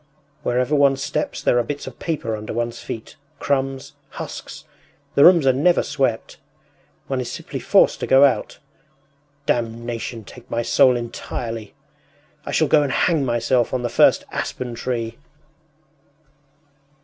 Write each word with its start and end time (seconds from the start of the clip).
“Wherever 0.41 0.73
one 0.73 0.97
steps 0.97 1.43
there 1.43 1.59
are 1.59 1.63
bits 1.63 1.85
of 1.85 1.99
paper 1.99 2.35
under 2.35 2.53
one’s 2.53 2.79
feet, 2.81 3.17
crumbs, 3.37 3.93
husks. 4.09 4.63
The 5.13 5.23
rooms 5.23 5.45
are 5.45 5.53
never 5.53 5.83
swept! 5.83 6.37
One 7.05 7.21
is 7.21 7.31
simply 7.31 7.59
forced 7.59 7.99
to 7.99 8.07
go 8.07 8.25
out. 8.25 8.57
Damnation 9.45 10.23
take 10.23 10.49
my 10.49 10.63
soul 10.63 10.95
entirely! 10.97 11.75
I 12.47 12.51
shall 12.51 12.67
go 12.67 12.81
and 12.81 12.91
hang 12.91 13.23
myself 13.23 13.75
on 13.75 13.83
the 13.83 13.89
first 13.89 14.25
aspen 14.31 14.73
tree! 14.73 15.17